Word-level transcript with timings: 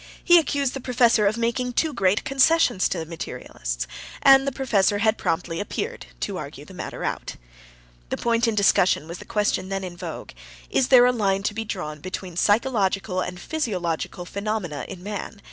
He 0.23 0.39
accused 0.39 0.73
the 0.73 0.81
professor 0.81 1.27
of 1.27 1.37
making 1.37 1.73
too 1.73 1.93
great 1.93 2.23
concessions 2.23 2.89
to 2.89 2.97
the 2.97 3.05
materialists. 3.05 3.85
And 4.23 4.47
the 4.47 4.51
professor 4.51 4.97
had 4.97 5.15
promptly 5.19 5.59
appeared 5.59 6.07
to 6.21 6.37
argue 6.39 6.65
the 6.65 6.73
matter 6.73 7.03
out. 7.03 7.35
The 8.09 8.17
point 8.17 8.47
in 8.47 8.55
discussion 8.55 9.07
was 9.07 9.19
the 9.19 9.25
question 9.25 9.69
then 9.69 9.83
in 9.83 9.95
vogue: 9.95 10.31
Is 10.71 10.87
there 10.87 11.05
a 11.05 11.11
line 11.11 11.43
to 11.43 11.53
be 11.53 11.65
drawn 11.65 11.99
between 11.99 12.35
psychological 12.35 13.21
and 13.21 13.39
physiological 13.39 14.25
phenomena 14.25 14.85
in 14.87 15.03
man? 15.03 15.39